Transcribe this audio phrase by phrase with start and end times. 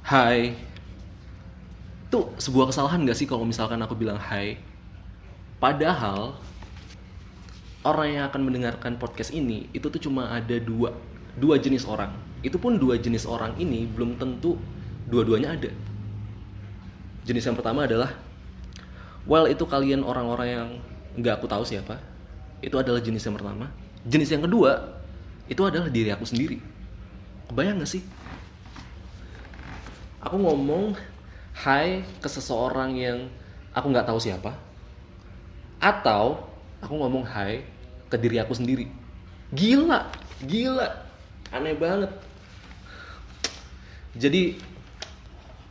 [0.00, 0.56] Hai.
[2.08, 4.56] Tuh sebuah kesalahan gak sih kalau misalkan aku bilang hai?
[5.60, 6.40] Padahal
[7.84, 10.96] orang yang akan mendengarkan podcast ini itu tuh cuma ada dua
[11.36, 12.16] dua jenis orang.
[12.40, 14.56] Itu pun dua jenis orang ini belum tentu
[15.12, 15.70] dua-duanya ada.
[17.28, 18.16] Jenis yang pertama adalah
[19.28, 20.68] well itu kalian orang-orang yang
[21.20, 22.00] nggak aku tahu siapa.
[22.64, 23.68] Itu adalah jenis yang pertama.
[24.08, 24.96] Jenis yang kedua
[25.44, 26.56] itu adalah diri aku sendiri.
[27.52, 28.02] Kebayang gak sih?
[30.20, 30.92] Aku ngomong
[31.64, 33.32] hai ke seseorang yang
[33.72, 34.52] aku nggak tahu siapa,
[35.80, 36.44] atau
[36.84, 37.64] aku ngomong hai
[38.12, 38.84] ke diri aku sendiri.
[39.50, 40.12] Gila,
[40.44, 40.88] gila,
[41.50, 42.12] aneh banget.
[44.12, 44.60] Jadi,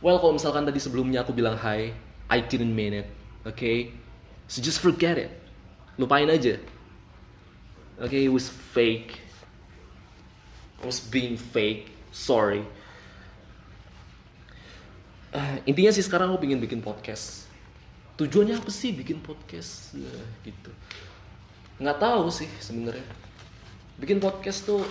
[0.02, 1.94] well kalau misalkan tadi sebelumnya aku bilang hai,
[2.26, 3.08] I didn't mean it,
[3.46, 3.94] okay?
[4.50, 5.30] So just forget it,
[5.94, 6.58] lupain aja.
[8.00, 9.20] Okay, it was fake.
[10.80, 11.92] I was being fake.
[12.16, 12.64] Sorry.
[15.30, 17.46] Uh, intinya sih sekarang aku pengen bikin podcast.
[18.18, 19.94] Tujuannya apa sih bikin podcast?
[19.94, 20.74] Nah, gitu.
[21.78, 23.06] Nggak tahu sih sebenarnya.
[24.02, 24.82] Bikin podcast tuh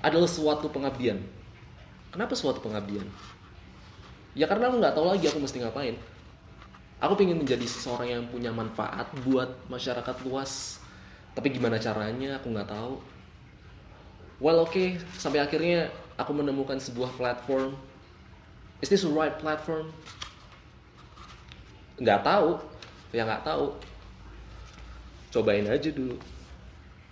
[0.00, 1.20] adalah suatu pengabdian.
[2.08, 3.04] Kenapa suatu pengabdian?
[4.32, 6.00] Ya karena aku nggak tahu lagi aku mesti ngapain.
[7.04, 10.80] Aku pengen menjadi seseorang yang punya manfaat buat masyarakat luas.
[11.36, 12.96] Tapi gimana caranya aku nggak tahu.
[14.40, 14.96] Well oke, okay.
[15.20, 17.76] sampai akhirnya aku menemukan sebuah platform
[18.80, 19.92] Is this the right platform?
[22.00, 22.56] Nggak tahu,
[23.12, 23.76] ya nggak tahu.
[25.30, 26.16] Cobain aja dulu,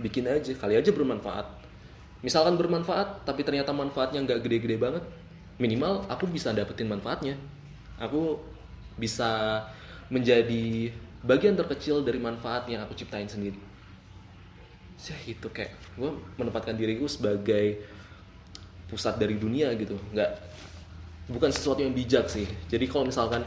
[0.00, 1.46] bikin aja, kali aja bermanfaat.
[2.24, 5.04] Misalkan bermanfaat, tapi ternyata manfaatnya nggak gede-gede banget,
[5.60, 7.38] minimal aku bisa dapetin manfaatnya.
[8.00, 8.42] Aku
[8.98, 9.62] bisa
[10.10, 10.90] menjadi
[11.22, 13.60] bagian terkecil dari manfaat yang aku ciptain sendiri.
[14.98, 16.10] Ya itu kayak gue
[16.40, 17.86] menempatkan diriku sebagai
[18.90, 20.32] pusat dari dunia gitu, nggak
[21.28, 22.48] bukan sesuatu yang bijak sih.
[22.72, 23.44] Jadi kalau misalkan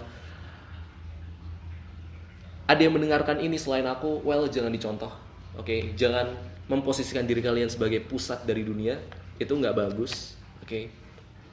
[2.70, 5.12] ada yang mendengarkan ini selain aku, well jangan dicontoh.
[5.60, 5.80] Oke, okay?
[6.00, 6.32] jangan
[6.72, 8.96] memposisikan diri kalian sebagai pusat dari dunia.
[9.36, 10.40] Itu nggak bagus.
[10.64, 10.84] Oke, okay?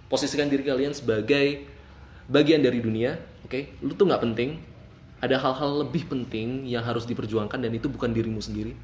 [0.07, 1.67] posisikan diri kalian sebagai
[2.31, 3.19] bagian dari dunia.
[3.43, 3.83] Oke, okay?
[3.83, 4.63] lu tuh nggak penting.
[5.19, 8.79] Ada hal-hal lebih penting yang harus diperjuangkan dan itu bukan dirimu sendiri.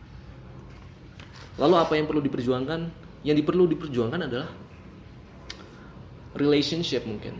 [1.54, 2.90] Lalu apa yang perlu diperjuangkan?
[3.22, 4.50] Yang perlu diperjuangkan adalah
[6.34, 7.38] relationship mungkin.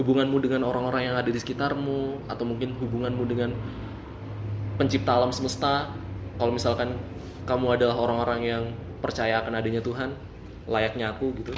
[0.00, 3.52] Hubunganmu dengan orang-orang yang ada di sekitarmu atau mungkin hubunganmu dengan
[4.80, 5.92] pencipta alam semesta.
[6.40, 6.96] Kalau misalkan
[7.44, 8.64] kamu adalah orang-orang yang
[9.04, 10.16] percaya akan adanya Tuhan
[10.64, 11.52] layaknya aku gitu.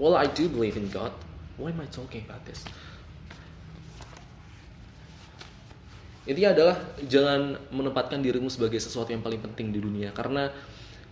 [0.00, 1.12] Well I do believe in God.
[1.60, 2.64] Why am I talking about this?
[6.22, 10.14] Intinya adalah jangan menempatkan dirimu sebagai sesuatu yang paling penting di dunia.
[10.14, 10.48] Karena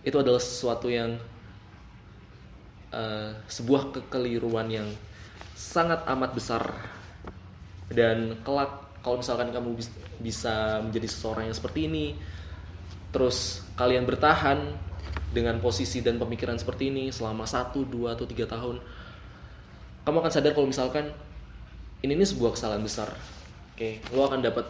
[0.01, 1.19] itu adalah sesuatu yang
[2.91, 4.87] uh, sebuah kekeliruan yang
[5.55, 6.63] sangat amat besar
[7.91, 8.71] dan kelak
[9.01, 9.75] kalau misalkan kamu
[10.21, 12.15] bisa menjadi seseorang yang seperti ini
[13.11, 14.71] terus kalian bertahan
[15.31, 18.79] dengan posisi dan pemikiran seperti ini selama satu dua atau tiga tahun
[20.07, 21.11] kamu akan sadar kalau misalkan
[22.01, 23.99] ini ini sebuah kesalahan besar oke okay?
[24.15, 24.65] lo akan dapat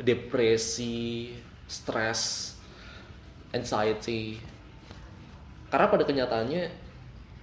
[0.00, 1.30] depresi
[1.68, 2.54] stres
[3.54, 4.40] anxiety
[5.68, 6.81] karena pada kenyataannya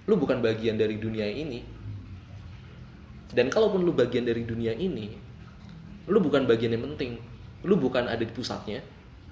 [0.08, 1.64] lu bukan bagian dari dunia ini.
[3.30, 5.14] Dan kalaupun lu bagian dari dunia ini
[6.10, 7.20] lu bukan bagian yang penting.
[7.62, 8.80] Lu bukan ada di pusatnya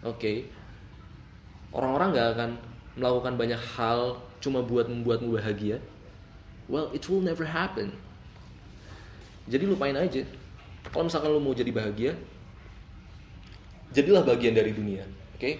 [0.04, 0.20] oke?
[0.20, 0.36] Okay.
[1.68, 2.50] orang-orang gak akan
[2.96, 5.82] melakukan banyak hal cuma buat membuatmu bahagia.
[6.70, 7.92] Well it will never happen.
[9.48, 10.22] Jadi lupain aja.
[10.92, 12.12] Kalau misalkan lu mau jadi bahagia
[13.92, 15.04] jadilah bagian dari dunia
[15.36, 15.40] oke?
[15.40, 15.54] Okay?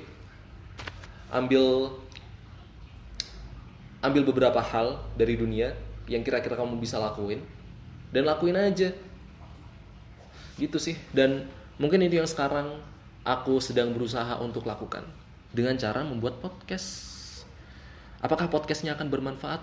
[1.29, 1.93] ambil
[4.03, 5.75] ambil beberapa hal dari dunia
[6.07, 7.43] yang kira-kira kamu bisa lakuin
[8.15, 8.95] dan lakuin aja.
[10.59, 10.97] Gitu sih.
[11.15, 11.47] Dan
[11.79, 12.79] mungkin itu yang sekarang
[13.23, 15.05] aku sedang berusaha untuk lakukan
[15.53, 17.17] dengan cara membuat podcast.
[18.19, 19.63] Apakah podcastnya akan bermanfaat?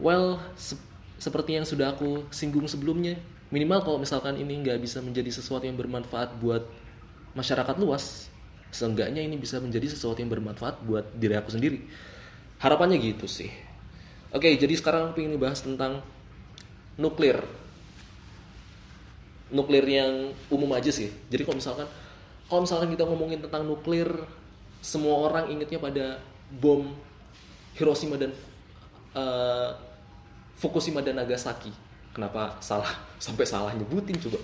[0.00, 0.76] Well se
[1.16, 3.16] seperti yang sudah aku singgung sebelumnya
[3.48, 6.68] minimal kalau misalkan ini nggak bisa menjadi sesuatu yang bermanfaat buat
[7.32, 8.28] masyarakat luas
[8.68, 11.88] seenggaknya ini bisa menjadi sesuatu yang bermanfaat buat diri aku sendiri
[12.60, 13.52] harapannya gitu sih.
[14.32, 16.02] Oke jadi sekarang aku ingin bahas tentang
[17.00, 17.40] nuklir.
[19.52, 21.12] Nuklir yang umum aja sih.
[21.30, 21.86] Jadi kalau misalkan
[22.46, 24.08] kalau misalkan kita ngomongin tentang nuklir
[24.82, 26.22] semua orang ingetnya pada
[26.62, 26.94] bom
[27.76, 28.32] Hiroshima dan
[29.12, 29.76] uh,
[30.56, 31.68] Fukushima dan Nagasaki.
[32.16, 32.88] Kenapa salah?
[33.24, 34.40] Sampai salah nyebutin coba.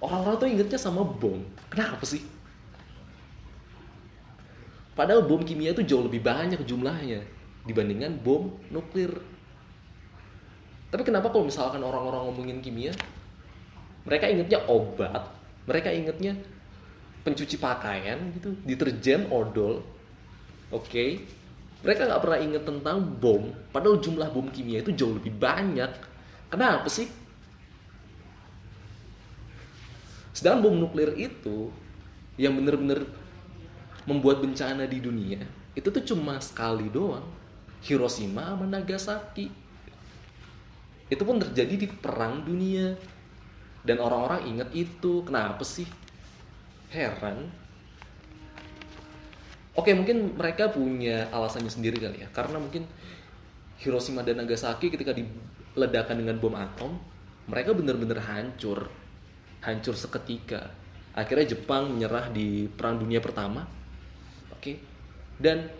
[0.00, 1.44] Orang-orang tuh ingetnya sama bom.
[1.68, 2.24] Kenapa sih
[5.00, 7.24] Padahal bom kimia itu jauh lebih banyak jumlahnya
[7.64, 9.16] dibandingkan bom nuklir.
[10.92, 12.92] Tapi kenapa kalau misalkan orang-orang ngomongin kimia,
[14.04, 15.24] mereka ingetnya obat,
[15.64, 16.36] mereka ingetnya
[17.24, 19.80] pencuci pakaian gitu, deterjen, odol.
[20.68, 20.84] Oke.
[20.84, 21.10] Okay?
[21.80, 25.96] Mereka nggak pernah inget tentang bom, padahal jumlah bom kimia itu jauh lebih banyak.
[26.52, 27.08] Kenapa sih?
[30.36, 31.72] Sedangkan bom nuklir itu
[32.36, 33.08] yang bener-bener
[34.08, 37.26] membuat bencana di dunia itu tuh cuma sekali doang.
[37.80, 39.46] Hiroshima sama Nagasaki.
[41.08, 42.98] Itu pun terjadi di perang dunia.
[43.80, 45.22] Dan orang-orang ingat itu.
[45.22, 45.86] Kenapa sih?
[46.90, 47.48] Heran.
[49.78, 52.28] Oke, mungkin mereka punya alasannya sendiri kali ya.
[52.34, 52.84] Karena mungkin
[53.80, 56.98] Hiroshima dan Nagasaki ketika diledakan dengan bom atom,
[57.48, 58.90] mereka benar-benar hancur.
[59.62, 60.68] Hancur seketika.
[61.14, 63.79] Akhirnya Jepang menyerah di Perang Dunia Pertama.
[64.60, 64.76] Oke.
[65.40, 65.72] Dan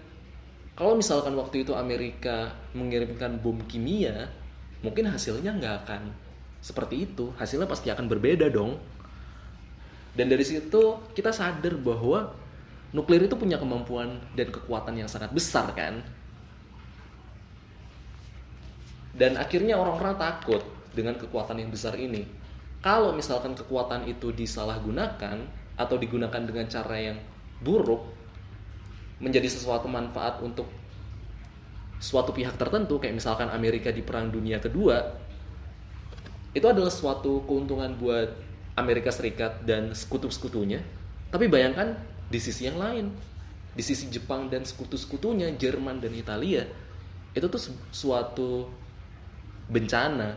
[0.73, 4.33] kalau misalkan waktu itu Amerika mengirimkan bom kimia,
[4.81, 6.09] mungkin hasilnya nggak akan
[6.65, 7.29] seperti itu.
[7.37, 8.81] Hasilnya pasti akan berbeda dong.
[10.17, 12.33] Dan dari situ kita sadar bahwa
[12.97, 16.01] nuklir itu punya kemampuan dan kekuatan yang sangat besar kan.
[19.13, 20.65] Dan akhirnya orang-orang takut
[20.97, 22.25] dengan kekuatan yang besar ini.
[22.81, 25.45] Kalau misalkan kekuatan itu disalahgunakan
[25.77, 27.21] atau digunakan dengan cara yang
[27.61, 28.20] buruk,
[29.21, 30.67] menjadi sesuatu manfaat untuk
[32.01, 35.21] suatu pihak tertentu kayak misalkan Amerika di perang dunia kedua
[36.57, 38.33] itu adalah suatu keuntungan buat
[38.75, 40.81] Amerika Serikat dan sekutu-sekutunya.
[41.31, 41.95] Tapi bayangkan
[42.27, 43.13] di sisi yang lain
[43.71, 46.67] di sisi Jepang dan sekutu-sekutunya Jerman dan Italia
[47.31, 47.63] itu tuh
[47.95, 48.67] suatu
[49.71, 50.35] bencana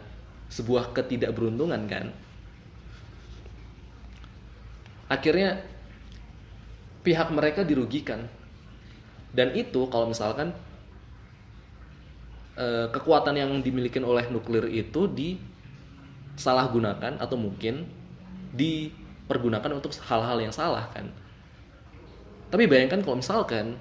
[0.54, 2.14] sebuah ketidakberuntungan kan?
[5.10, 5.66] Akhirnya
[7.02, 8.30] pihak mereka dirugikan
[9.34, 10.54] dan itu kalau misalkan
[12.54, 17.90] eh, kekuatan yang dimiliki oleh nuklir itu disalahgunakan atau mungkin
[18.54, 21.10] dipergunakan untuk hal-hal yang salah kan.
[22.54, 23.74] Tapi bayangkan kalau misalkan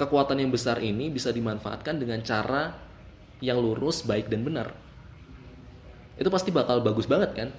[0.00, 2.72] kekuatan yang besar ini bisa dimanfaatkan dengan cara
[3.44, 4.72] yang lurus, baik dan benar.
[6.16, 7.52] Itu pasti bakal bagus banget kan?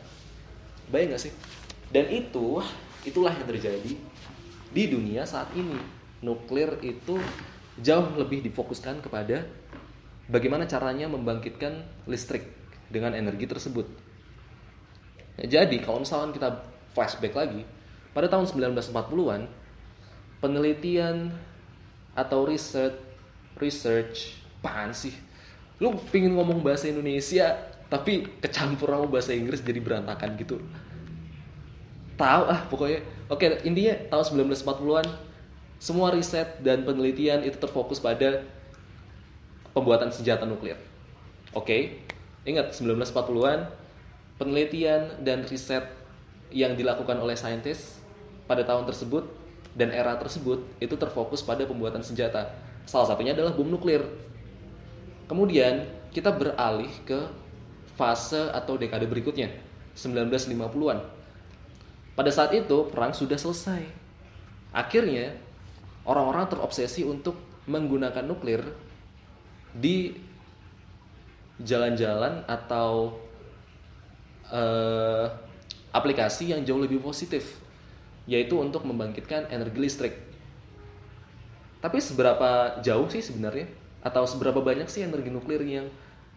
[0.90, 1.34] Bayang gak sih?
[1.94, 2.58] Dan itu,
[3.06, 3.94] itulah yang terjadi
[4.74, 5.78] di dunia saat ini
[6.24, 7.20] nuklir itu
[7.80, 9.48] jauh lebih difokuskan kepada
[10.32, 12.48] bagaimana caranya membangkitkan listrik
[12.88, 13.88] dengan energi tersebut.
[15.36, 16.64] Ya, jadi kalau misalkan kita
[16.96, 17.68] flashback lagi,
[18.16, 19.52] pada tahun 1940-an
[20.40, 21.36] penelitian
[22.16, 22.96] atau research
[23.60, 25.12] research pan sih?
[25.84, 27.52] Lu pingin ngomong bahasa Indonesia
[27.92, 30.64] tapi kecampur sama bahasa Inggris jadi berantakan gitu.
[32.16, 33.04] Tahu ah pokoknya.
[33.28, 35.08] Oke, intinya tahun 1940-an
[35.80, 38.44] semua riset dan penelitian itu terfokus pada
[39.76, 40.80] pembuatan senjata nuklir.
[41.52, 42.00] Oke,
[42.48, 43.68] ingat 1940-an
[44.40, 45.88] penelitian dan riset
[46.52, 48.00] yang dilakukan oleh saintis
[48.48, 49.28] pada tahun tersebut
[49.76, 52.56] dan era tersebut itu terfokus pada pembuatan senjata.
[52.88, 54.04] Salah satunya adalah bom nuklir.
[55.28, 55.84] Kemudian
[56.16, 57.28] kita beralih ke
[58.00, 59.52] fase atau dekade berikutnya,
[59.98, 61.00] 1950-an.
[62.16, 63.84] Pada saat itu perang sudah selesai.
[64.72, 65.36] Akhirnya
[66.06, 68.62] orang-orang terobsesi untuk menggunakan nuklir
[69.74, 70.14] di
[71.62, 73.18] jalan-jalan atau
[74.54, 75.26] uh,
[75.90, 77.58] aplikasi yang jauh lebih positif
[78.26, 80.16] yaitu untuk membangkitkan energi listrik.
[81.82, 83.70] Tapi seberapa jauh sih sebenarnya
[84.02, 85.86] atau seberapa banyak sih energi nuklir yang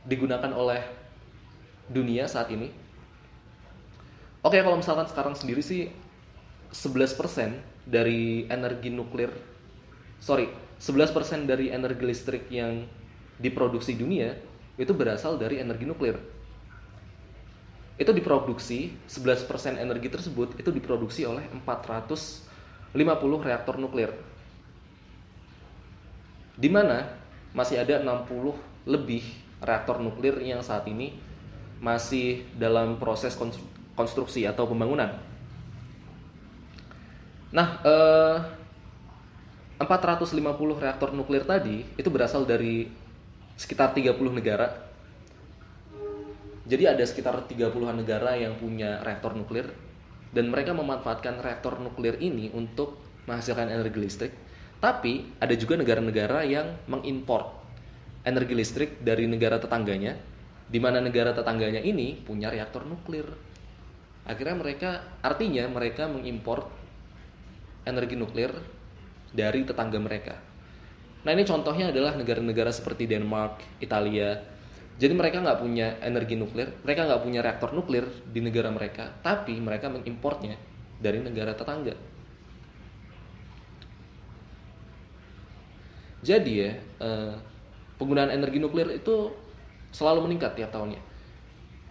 [0.05, 0.85] digunakan oleh
[1.89, 2.69] dunia saat ini?
[4.45, 5.89] Oke, kalau misalkan sekarang sendiri sih
[6.71, 9.33] 11% dari energi nuklir
[10.19, 12.87] sorry 11% dari energi listrik yang
[13.39, 14.39] diproduksi dunia
[14.79, 16.19] itu berasal dari energi nuklir
[17.99, 22.95] itu diproduksi 11% energi tersebut itu diproduksi oleh 450
[23.43, 24.15] reaktor nuklir
[26.59, 27.11] di mana
[27.55, 29.23] masih ada 60 lebih
[29.63, 31.19] reaktor nuklir yang saat ini
[31.79, 33.39] masih dalam proses
[33.95, 35.15] konstruksi atau pembangunan.
[37.55, 38.37] Nah, eh,
[39.79, 42.91] 450 reaktor nuklir tadi itu berasal dari
[43.55, 44.75] sekitar 30 negara.
[46.69, 49.71] Jadi ada sekitar 30-an negara yang punya reaktor nuklir
[50.35, 52.99] dan mereka memanfaatkan reaktor nuklir ini untuk
[53.31, 54.33] menghasilkan energi listrik.
[54.79, 57.51] Tapi ada juga negara-negara yang mengimpor
[58.27, 60.19] energi listrik dari negara tetangganya,
[60.69, 63.27] di mana negara tetangganya ini punya reaktor nuklir.
[64.29, 64.91] Akhirnya mereka,
[65.25, 66.69] artinya mereka mengimpor
[67.89, 68.53] energi nuklir
[69.33, 70.35] dari tetangga mereka.
[71.25, 74.39] Nah ini contohnya adalah negara-negara seperti Denmark, Italia.
[74.99, 79.55] Jadi mereka nggak punya energi nuklir, mereka nggak punya reaktor nuklir di negara mereka, tapi
[79.59, 80.59] mereka mengimportnya
[80.99, 81.95] dari negara tetangga.
[86.19, 87.35] Jadi ya eh,
[87.95, 89.31] penggunaan energi nuklir itu
[89.95, 90.99] selalu meningkat tiap tahunnya.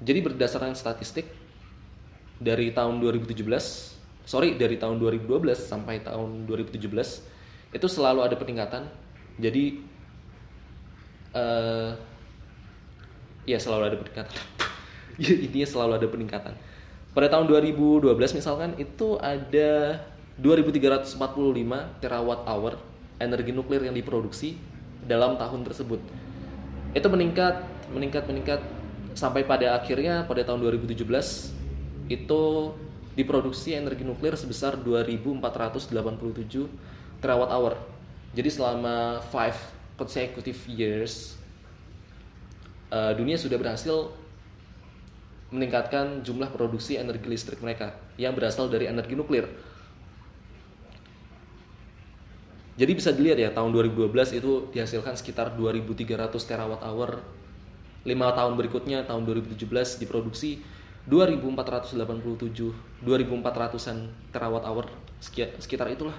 [0.04, 1.26] Jadi berdasarkan statistik
[2.38, 3.97] dari tahun 2017,
[4.28, 6.84] sorry dari tahun 2012 sampai tahun 2017
[7.72, 8.84] itu selalu ada peningkatan.
[9.40, 9.80] Jadi
[11.32, 11.96] uh,
[13.48, 14.38] ya selalu ada peningkatan.
[15.18, 16.54] Ya, intinya selalu ada peningkatan.
[17.18, 20.06] Pada tahun 2012 misalkan itu ada
[20.38, 21.18] 2345
[21.98, 22.78] terawatt hour
[23.18, 24.62] energi nuklir yang diproduksi
[25.10, 25.98] dalam tahun tersebut.
[26.94, 28.62] Itu meningkat, meningkat, meningkat
[29.18, 31.02] sampai pada akhirnya pada tahun 2017
[32.14, 32.44] itu
[33.18, 36.70] diproduksi energi nuklir sebesar 2487
[37.18, 37.74] terawatt hour.
[38.38, 41.34] Jadi selama 5 consecutive years
[42.94, 44.14] uh, dunia sudah berhasil
[45.50, 49.50] meningkatkan jumlah produksi energi listrik mereka yang berasal dari energi nuklir.
[52.78, 57.26] Jadi bisa dilihat ya tahun 2012 itu dihasilkan sekitar 2300 terawatt hour.
[58.06, 59.58] 5 tahun berikutnya tahun 2017
[60.06, 60.62] diproduksi
[61.08, 63.98] 2487 2400-an
[64.36, 64.86] terawatt hour
[65.58, 66.16] sekitar itulah.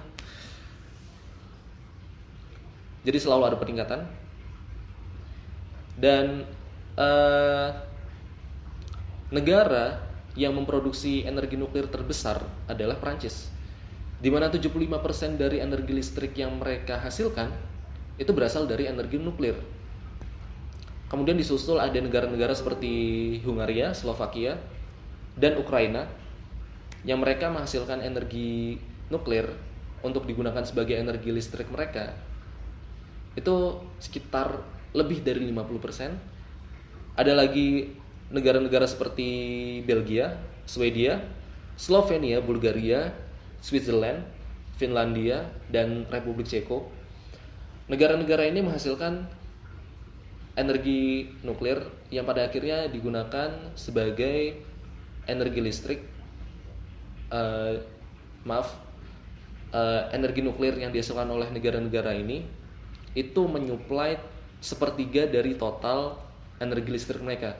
[3.05, 4.01] Jadi selalu ada peningkatan.
[5.99, 6.47] Dan
[6.95, 7.69] uh,
[9.29, 9.99] negara
[10.33, 12.39] yang memproduksi energi nuklir terbesar
[12.71, 13.51] adalah Prancis
[14.19, 17.51] di mana 75% dari energi listrik yang mereka hasilkan
[18.19, 19.55] itu berasal dari energi nuklir.
[21.07, 22.91] Kemudian disusul ada negara-negara seperti
[23.47, 24.59] Hungaria, Slovakia,
[25.39, 26.11] dan Ukraina
[27.07, 28.75] yang mereka menghasilkan energi
[29.07, 29.47] nuklir
[30.03, 32.11] untuk digunakan sebagai energi listrik mereka
[33.39, 34.59] itu sekitar
[34.91, 37.15] lebih dari 50%.
[37.15, 37.95] Ada lagi
[38.31, 39.27] negara-negara seperti
[39.87, 40.35] Belgia,
[40.67, 41.23] Swedia,
[41.79, 43.15] Slovenia, Bulgaria,
[43.63, 44.27] Switzerland,
[44.75, 46.87] Finlandia, dan Republik Ceko.
[47.87, 49.27] Negara-negara ini menghasilkan
[50.59, 51.79] energi nuklir
[52.11, 54.59] yang pada akhirnya digunakan sebagai
[55.29, 56.01] energi listrik.
[57.29, 57.77] Uh,
[58.41, 58.73] maaf,
[59.73, 62.45] uh, energi nuklir yang dihasilkan oleh negara-negara ini
[63.13, 64.17] itu menyuplai
[64.59, 66.19] sepertiga dari total
[66.59, 67.55] energi listrik mereka.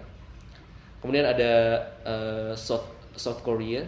[1.00, 1.54] Kemudian ada
[2.04, 2.86] uh, South
[3.16, 3.88] South Korea,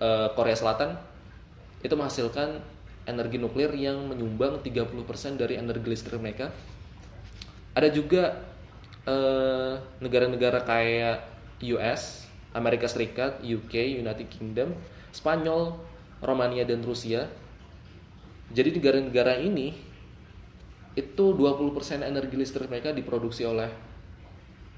[0.00, 1.00] uh, Korea Selatan
[1.80, 2.60] itu menghasilkan
[3.04, 6.48] energi nuklir yang menyumbang 30% dari energi listrik mereka.
[7.74, 8.54] Ada juga
[10.00, 11.18] negara-negara uh, kayak
[11.76, 12.23] US,
[12.54, 14.72] Amerika Serikat, UK, United Kingdom,
[15.10, 15.74] Spanyol,
[16.22, 17.26] Romania dan Rusia.
[18.54, 19.74] Jadi negara-negara ini
[20.94, 23.66] itu 20% energi listrik mereka diproduksi oleh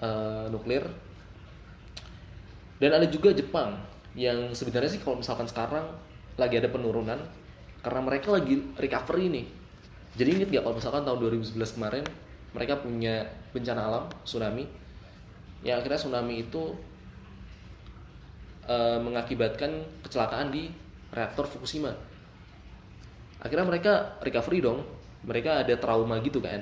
[0.01, 0.89] uh, nuklir.
[2.81, 3.77] Dan ada juga Jepang
[4.17, 5.93] yang sebenarnya sih kalau misalkan sekarang
[6.41, 7.21] lagi ada penurunan
[7.85, 9.47] karena mereka lagi recovery nih.
[10.17, 11.19] Jadi inget gak kalau misalkan tahun
[11.53, 12.05] 2011 kemarin
[12.57, 14.65] mereka punya bencana alam tsunami,
[15.61, 16.73] yang akhirnya tsunami itu
[18.67, 20.69] e, mengakibatkan kecelakaan di
[21.15, 21.95] reaktor Fukushima.
[23.41, 24.83] Akhirnya mereka recovery dong,
[25.23, 26.61] mereka ada trauma gitu kan.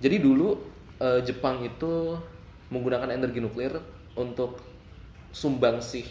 [0.00, 0.56] Jadi dulu
[0.96, 2.16] e, Jepang itu
[2.72, 3.76] menggunakan energi nuklir
[4.16, 4.58] untuk
[5.30, 6.06] sumbangsih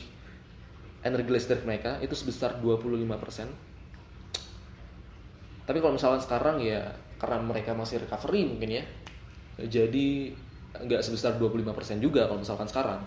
[1.03, 3.49] energi listrik mereka itu sebesar 25%.
[5.67, 6.81] Tapi kalau misalnya sekarang ya
[7.21, 8.83] karena mereka masih recovery mungkin ya.
[9.59, 10.33] Jadi
[10.85, 13.01] nggak sebesar 25% juga kalau misalkan sekarang.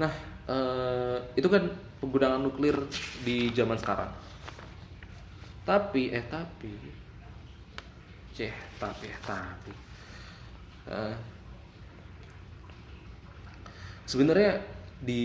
[0.00, 0.12] Nah,
[0.48, 1.68] eh, itu kan
[2.00, 2.76] penggunaan nuklir
[3.24, 4.08] di zaman sekarang.
[5.68, 6.72] Tapi eh tapi
[8.30, 9.72] ceh tapi eh tapi
[10.88, 11.14] eh,
[14.08, 14.58] sebenarnya
[15.00, 15.24] di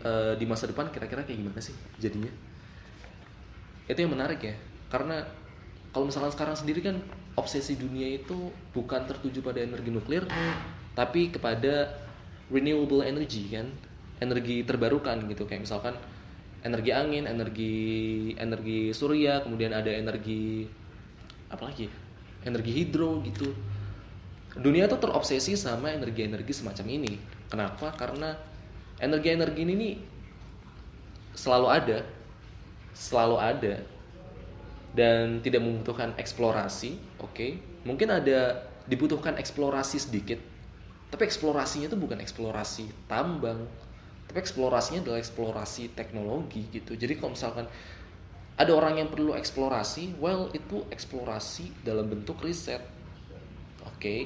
[0.00, 2.32] uh, di masa depan kira-kira kayak gimana sih jadinya
[3.84, 4.56] itu yang menarik ya
[4.88, 5.20] karena
[5.94, 6.98] kalau misalkan sekarang sendiri kan
[7.38, 10.26] obsesi dunia itu bukan tertuju pada energi nuklir
[10.98, 11.94] tapi kepada
[12.50, 13.70] renewable energy kan
[14.18, 15.94] energi terbarukan gitu kayak misalkan
[16.66, 17.76] energi angin energi
[18.34, 20.66] energi surya kemudian ada energi
[21.48, 21.92] apa lagi ya?
[22.50, 23.54] energi hidro gitu
[24.58, 27.14] dunia tuh terobsesi sama energi-energi semacam ini
[27.54, 27.94] Kenapa?
[27.94, 28.34] Karena
[28.98, 29.94] energi-energi ini nih
[31.38, 31.98] selalu ada,
[32.94, 33.74] selalu ada,
[34.94, 36.96] dan tidak membutuhkan eksplorasi.
[37.20, 37.50] Oke, okay?
[37.82, 40.38] mungkin ada dibutuhkan eksplorasi sedikit,
[41.10, 43.70] Tapi eksplorasinya itu bukan eksplorasi tambang,
[44.26, 46.98] tapi eksplorasinya adalah eksplorasi teknologi gitu.
[46.98, 47.70] Jadi kalau misalkan
[48.58, 52.82] ada orang yang perlu eksplorasi, well itu eksplorasi dalam bentuk riset.
[53.86, 53.94] Oke.
[53.98, 54.20] Okay?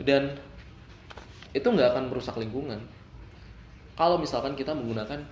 [0.00, 0.40] Dan
[1.52, 2.80] itu nggak akan merusak lingkungan.
[3.98, 5.26] Kalau misalkan kita menggunakan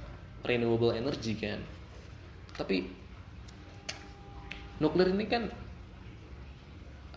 [0.46, 1.58] renewable energy kan.
[2.54, 2.86] Tapi
[4.78, 5.42] nuklir ini kan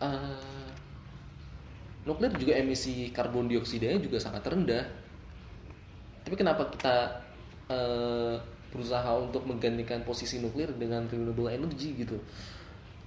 [0.01, 0.69] uh,
[2.03, 4.85] nuklir juga emisi karbon dioksidanya juga sangat rendah.
[6.25, 6.95] Tapi kenapa kita
[7.71, 8.35] uh,
[8.69, 12.17] berusaha untuk menggantikan posisi nuklir dengan renewable energy gitu?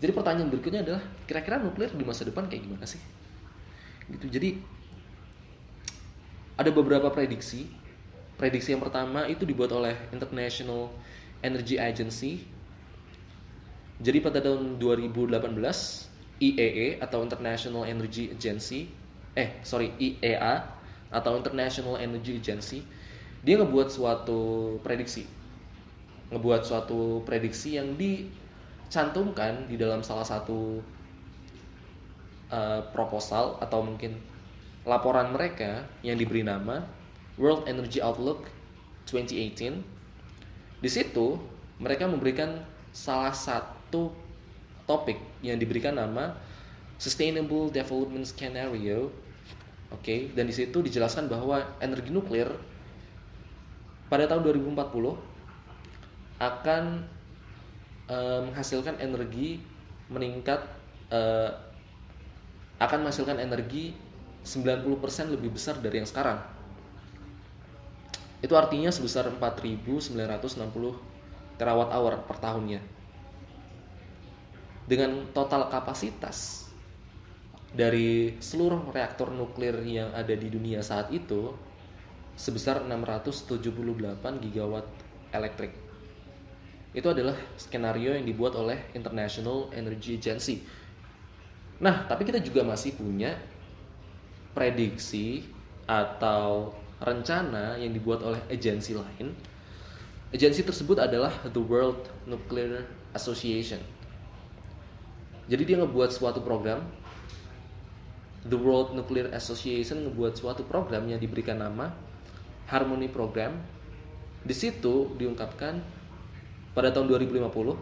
[0.03, 2.99] Jadi pertanyaan berikutnya adalah kira-kira nuklir di masa depan kayak gimana sih?
[4.11, 4.27] Gitu.
[4.27, 4.59] Jadi
[6.59, 7.82] ada beberapa prediksi.
[8.43, 10.91] Prediksi yang pertama itu dibuat oleh International
[11.47, 12.43] Energy Agency.
[14.03, 15.47] Jadi pada tahun 2018
[16.43, 18.91] IEA atau International Energy Agency
[19.39, 20.67] eh sorry IEA
[21.15, 22.83] atau International Energy Agency
[23.47, 25.25] dia ngebuat suatu prediksi
[26.35, 30.81] ngebuat suatu prediksi yang dicantumkan di dalam salah satu
[32.49, 34.17] uh, proposal atau mungkin
[34.83, 36.83] laporan mereka yang diberi nama
[37.43, 38.47] World Energy Outlook
[39.11, 39.83] 2018
[40.79, 41.43] di situ
[41.83, 42.63] mereka memberikan
[42.95, 44.15] salah satu
[44.87, 46.39] topik yang diberikan nama
[47.03, 49.11] Sustainable Development Scenario.
[49.91, 52.47] Oke, okay, dan di situ dijelaskan bahwa energi nuklir
[54.07, 54.79] pada tahun 2040
[56.39, 56.85] akan
[58.07, 59.59] uh, menghasilkan energi
[60.07, 60.63] meningkat
[61.11, 61.51] uh,
[62.79, 63.95] akan menghasilkan energi
[64.47, 66.52] 90% lebih besar dari yang sekarang.
[68.43, 70.19] Itu artinya sebesar 4.960
[71.57, 72.83] terawatt hour per tahunnya
[74.83, 76.67] dengan total kapasitas
[77.73, 81.55] dari seluruh reaktor nuklir yang ada di dunia saat itu
[82.37, 83.63] sebesar 678
[84.43, 84.91] gigawatt
[85.33, 85.73] elektrik.
[86.93, 90.61] Itu adalah skenario yang dibuat oleh International Energy Agency.
[91.81, 93.41] Nah, tapi kita juga masih punya
[94.53, 95.49] prediksi
[95.89, 99.35] atau rencana yang dibuat oleh agensi lain.
[100.33, 103.83] Agensi tersebut adalah the World Nuclear Association
[105.51, 106.87] jadi dia ngebuat suatu program
[108.43, 111.95] The World Nuclear Association ngebuat suatu program yang diberikan nama
[112.67, 113.55] Harmony Program.
[114.43, 115.79] Di situ diungkapkan
[116.75, 117.77] pada tahun 2050 uh,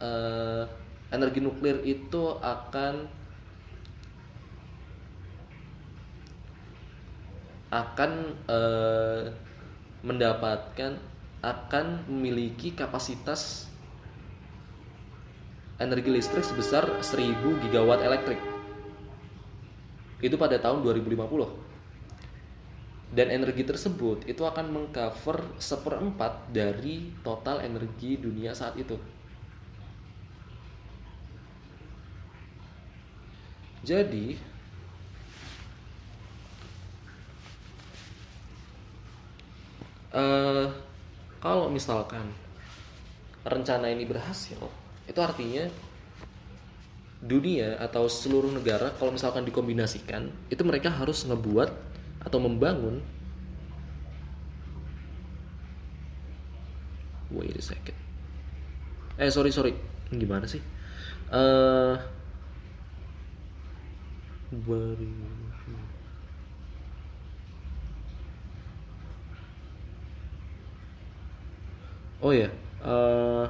[0.00, 0.64] eh,
[1.12, 3.10] energi nuklir itu akan
[7.72, 9.32] akan uh,
[10.04, 11.00] mendapatkan
[11.40, 13.66] akan memiliki kapasitas
[15.80, 18.38] energi listrik sebesar 1000 gigawatt elektrik.
[20.22, 21.48] Itu pada tahun 2050.
[23.12, 28.96] Dan energi tersebut itu akan mengcover seperempat dari total energi dunia saat itu.
[33.82, 34.51] Jadi
[40.12, 40.66] uh,
[41.42, 42.30] kalau misalkan
[43.42, 44.60] rencana ini berhasil,
[45.08, 45.66] itu artinya
[47.22, 51.70] dunia atau seluruh negara kalau misalkan dikombinasikan itu mereka harus ngebuat
[52.26, 52.98] atau membangun
[57.30, 57.98] wait a second.
[59.18, 59.72] Eh sorry sorry.
[60.12, 60.60] Gimana sih?
[61.32, 61.96] Uh,
[72.22, 72.48] oh ya
[72.86, 73.46] uh,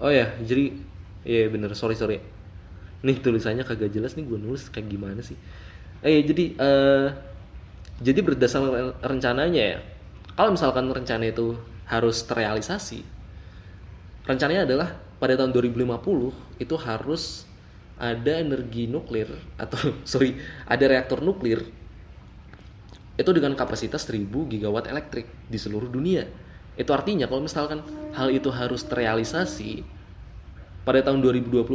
[0.00, 0.72] oh ya jadi
[1.28, 2.18] iya yeah, bener sorry sorry.
[3.00, 5.36] Nih tulisannya kagak jelas nih gue nulis kayak gimana sih?
[6.04, 7.08] Eh jadi uh,
[8.00, 9.78] jadi berdasarkan rencananya ya
[10.34, 11.52] kalau misalkan rencana itu
[11.84, 13.04] harus terrealisasi
[14.24, 14.88] rencananya adalah
[15.20, 17.44] pada tahun 2050 itu harus
[18.00, 19.28] ada energi nuklir
[19.60, 21.60] atau sorry ada reaktor nuklir
[23.20, 26.24] itu dengan kapasitas 1000 gigawatt elektrik di seluruh dunia
[26.80, 27.84] itu artinya kalau misalkan
[28.16, 29.84] hal itu harus terrealisasi
[30.88, 31.68] pada tahun 2021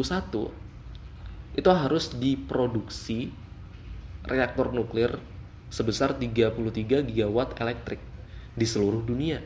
[1.55, 3.29] itu harus diproduksi
[4.25, 5.21] reaktor nuklir
[5.69, 8.01] sebesar 33 gigawatt elektrik
[8.55, 9.43] di seluruh dunia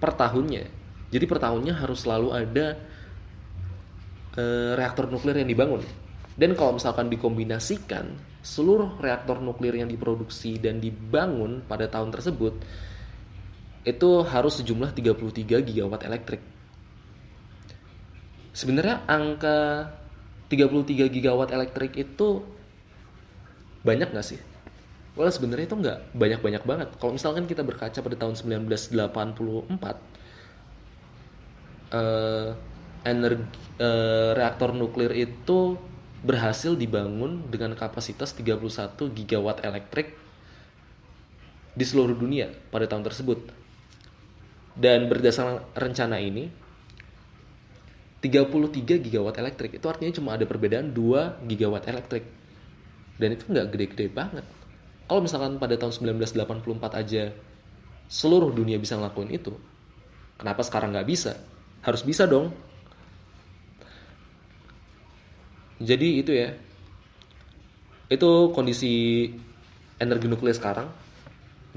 [0.00, 0.68] per tahunnya.
[1.08, 2.66] Jadi per tahunnya harus selalu ada
[4.34, 4.44] e,
[4.76, 5.82] reaktor nuklir yang dibangun.
[6.34, 8.10] Dan kalau misalkan dikombinasikan
[8.42, 12.58] seluruh reaktor nuklir yang diproduksi dan dibangun pada tahun tersebut
[13.86, 16.42] itu harus sejumlah 33 gigawatt elektrik.
[18.50, 19.92] Sebenarnya angka
[20.50, 22.42] 33 gigawatt elektrik itu
[23.86, 24.40] banyak nggak sih?
[25.14, 26.88] Well sebenarnya itu nggak banyak-banyak banget.
[26.98, 29.96] Kalau misalkan kita berkaca pada tahun 1984,
[31.94, 32.50] eh,
[33.06, 33.46] energi
[33.78, 35.78] eh, reaktor nuklir itu
[36.24, 38.56] berhasil dibangun dengan kapasitas 31
[39.12, 40.16] gigawatt elektrik
[41.76, 43.38] di seluruh dunia pada tahun tersebut.
[44.74, 46.50] Dan berdasarkan rencana ini
[48.24, 52.24] 33 gigawatt elektrik itu artinya cuma ada perbedaan 2 gigawatt elektrik.
[53.20, 54.48] Dan itu nggak gede-gede banget.
[55.04, 57.36] Kalau misalkan pada tahun 1984 aja
[58.08, 59.52] seluruh dunia bisa ngelakuin itu,
[60.40, 61.36] kenapa sekarang nggak bisa?
[61.84, 62.56] Harus bisa dong.
[65.84, 66.56] Jadi itu ya.
[68.08, 69.28] Itu kondisi
[70.00, 70.88] energi nuklir sekarang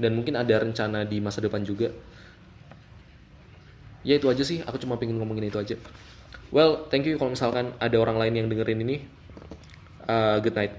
[0.00, 1.92] dan mungkin ada rencana di masa depan juga.
[4.06, 5.76] Ya itu aja sih, aku cuma pengen ngomongin itu aja.
[6.48, 9.04] Well, thank you kalau misalkan ada orang lain yang dengerin ini.
[10.08, 10.72] Uh, good night.